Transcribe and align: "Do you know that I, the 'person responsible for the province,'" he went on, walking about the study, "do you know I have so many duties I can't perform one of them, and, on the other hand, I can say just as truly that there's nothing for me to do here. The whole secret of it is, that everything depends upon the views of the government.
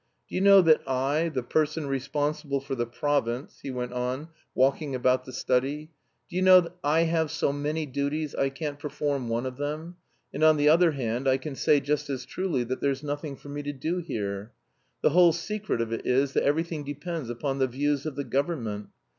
"Do 0.27 0.33
you 0.33 0.41
know 0.41 0.63
that 0.63 0.81
I, 0.89 1.29
the 1.29 1.43
'person 1.43 1.85
responsible 1.85 2.59
for 2.59 2.73
the 2.73 2.87
province,'" 2.87 3.59
he 3.61 3.69
went 3.69 3.93
on, 3.93 4.29
walking 4.55 4.95
about 4.95 5.25
the 5.25 5.31
study, 5.31 5.91
"do 6.27 6.35
you 6.35 6.41
know 6.41 6.69
I 6.83 7.01
have 7.01 7.29
so 7.29 7.53
many 7.53 7.85
duties 7.85 8.33
I 8.33 8.49
can't 8.49 8.79
perform 8.79 9.29
one 9.29 9.45
of 9.45 9.57
them, 9.57 9.97
and, 10.33 10.43
on 10.43 10.57
the 10.57 10.69
other 10.69 10.93
hand, 10.93 11.27
I 11.27 11.37
can 11.37 11.53
say 11.53 11.79
just 11.81 12.09
as 12.09 12.25
truly 12.25 12.63
that 12.63 12.81
there's 12.81 13.03
nothing 13.03 13.35
for 13.35 13.49
me 13.49 13.61
to 13.61 13.73
do 13.73 13.99
here. 13.99 14.53
The 15.03 15.11
whole 15.11 15.33
secret 15.33 15.81
of 15.81 15.93
it 15.93 16.03
is, 16.03 16.33
that 16.33 16.41
everything 16.45 16.83
depends 16.83 17.29
upon 17.29 17.59
the 17.59 17.67
views 17.67 18.07
of 18.07 18.15
the 18.15 18.23
government. 18.23 18.87